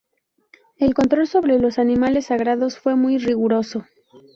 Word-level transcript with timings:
El 0.77 0.95
control 0.95 1.27
sobre 1.27 1.59
los 1.59 1.77
animales 1.77 2.25
sagrados 2.25 2.79
fue 2.79 2.95
muy 2.95 3.19
riguroso. 3.19 3.83